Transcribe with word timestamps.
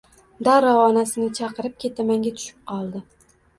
Darrov 0.45 0.79
onasini 0.85 1.27
chaqirib, 1.41 1.77
ketamanga 1.85 2.35
tushib 2.41 2.59
qoldi 2.75 3.07